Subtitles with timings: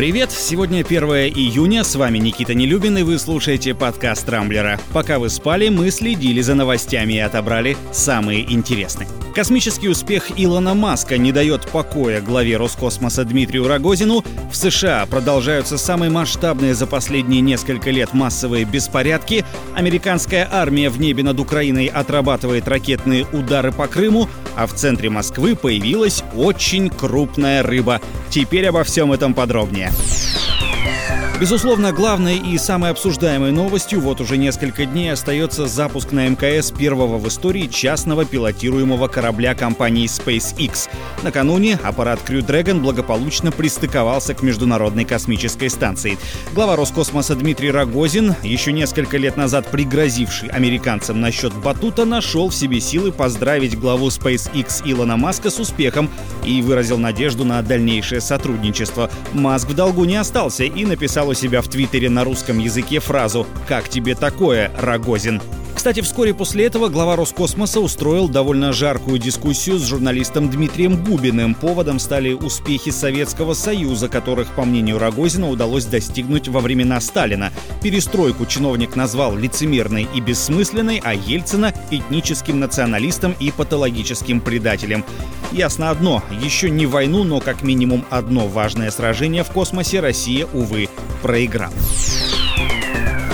[0.00, 0.30] Привет!
[0.30, 1.02] Сегодня 1
[1.36, 4.80] июня, с вами Никита Нелюбин, и вы слушаете подкаст Рамблера.
[4.94, 9.08] Пока вы спали, мы следили за новостями и отобрали самые интересные.
[9.34, 14.24] Космический успех Илона Маска не дает покоя главе Роскосмоса Дмитрию Рогозину.
[14.50, 19.44] В США продолжаются самые масштабные за последние несколько лет массовые беспорядки.
[19.74, 25.54] Американская армия в небе над Украиной отрабатывает ракетные удары по Крыму, а в центре Москвы
[25.54, 28.00] появилась очень крупная рыба.
[28.30, 29.90] Теперь обо всем этом подробнее.
[31.40, 37.16] Безусловно, главной и самой обсуждаемой новостью вот уже несколько дней остается запуск на МКС первого
[37.16, 40.90] в истории частного пилотируемого корабля компании SpaceX.
[41.22, 46.18] Накануне аппарат Crew Dragon благополучно пристыковался к Международной космической станции.
[46.52, 52.80] Глава Роскосмоса Дмитрий Рогозин, еще несколько лет назад пригрозивший американцам насчет батута, нашел в себе
[52.80, 56.10] силы поздравить главу SpaceX Илона Маска с успехом
[56.44, 59.10] и выразил надежду на дальнейшее сотрудничество.
[59.32, 63.46] Маск в долгу не остался и написал у себя в Твиттере на русском языке фразу
[63.68, 65.40] «Как тебе такое, Рогозин?».
[65.80, 71.54] Кстати, вскоре после этого глава Роскосмоса устроил довольно жаркую дискуссию с журналистом Дмитрием Губиным.
[71.54, 77.50] Поводом стали успехи Советского Союза, которых, по мнению Рогозина, удалось достигнуть во времена Сталина.
[77.82, 85.02] Перестройку чиновник назвал лицемерной и бессмысленной, а Ельцина— этническим националистом и патологическим предателем.
[85.50, 90.90] Ясно одно, еще не войну, но как минимум одно важное сражение в космосе Россия, увы,
[91.22, 91.72] проиграла.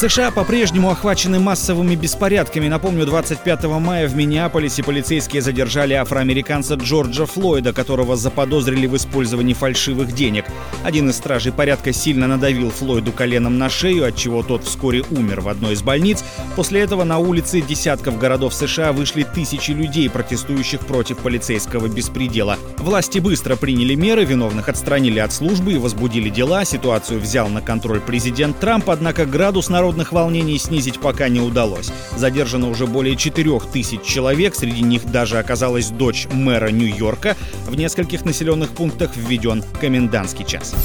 [0.00, 2.68] США по-прежнему охвачены массовыми беспорядками.
[2.68, 10.12] Напомню, 25 мая в Миннеаполисе полицейские задержали афроамериканца Джорджа Флойда, которого заподозрили в использовании фальшивых
[10.12, 10.46] денег.
[10.84, 15.42] Один из стражей порядка сильно надавил Флойду коленом на шею, от чего тот вскоре умер
[15.42, 16.24] в одной из больниц.
[16.56, 22.56] После этого на улицы десятков городов США вышли тысячи людей, протестующих против полицейского беспредела.
[22.78, 26.64] Власти быстро приняли меры, виновных отстранили от службы и возбудили дела.
[26.64, 31.90] Ситуацию взял на контроль президент Трамп, однако градус народа народных волнений снизить пока не удалось.
[32.16, 37.36] Задержано уже более 4 тысяч человек, среди них даже оказалась дочь мэра Нью-Йорка.
[37.66, 40.76] В нескольких населенных пунктах введен комендантский час.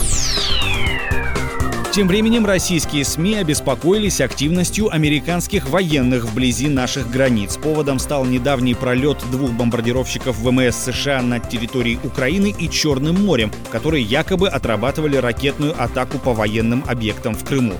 [1.95, 7.55] Тем временем российские СМИ обеспокоились активностью американских военных вблизи наших границ.
[7.57, 14.03] Поводом стал недавний пролет двух бомбардировщиков ВМС США над территорией Украины и Черным морем, которые
[14.03, 17.75] якобы отрабатывали ракетную атаку по военным объектам в Крыму.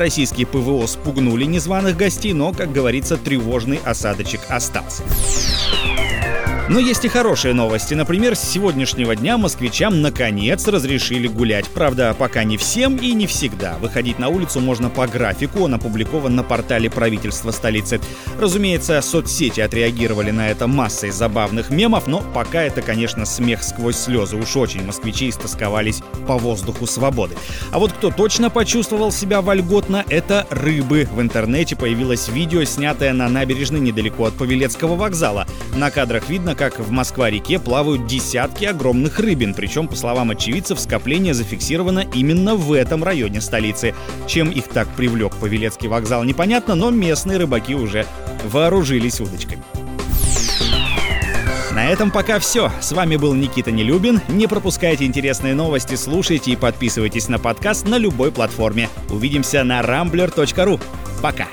[0.00, 5.02] Российские ПВО спугнули незваных гостей, но, как говорится, тревожный осадочек остался.
[6.70, 7.94] Но есть и хорошие новости.
[7.94, 11.66] Например, с сегодняшнего дня москвичам наконец разрешили гулять.
[11.66, 13.76] Правда, пока не всем и не всегда.
[13.80, 18.00] Выходить на улицу можно по графику, он опубликован на портале правительства столицы.
[18.38, 24.36] Разумеется, соцсети отреагировали на это массой забавных мемов, но пока это, конечно, смех сквозь слезы.
[24.36, 27.34] Уж очень москвичи истосковались по воздуху свободы.
[27.72, 31.08] А вот кто точно почувствовал себя вольготно, это рыбы.
[31.10, 35.48] В интернете появилось видео, снятое на набережной недалеко от Павелецкого вокзала.
[35.74, 41.32] На кадрах видно, как в Москва-реке плавают десятки огромных рыбин, причем, по словам очевидцев, скопление
[41.32, 43.94] зафиксировано именно в этом районе столицы.
[44.26, 48.04] Чем их так привлек Павелецкий вокзал, непонятно, но местные рыбаки уже
[48.44, 49.62] вооружились удочками.
[51.72, 52.70] На этом пока все.
[52.82, 54.20] С вами был Никита Нелюбин.
[54.28, 58.90] Не пропускайте интересные новости, слушайте и подписывайтесь на подкаст на любой платформе.
[59.08, 60.78] Увидимся на rambler.ru.
[61.22, 61.46] Пока!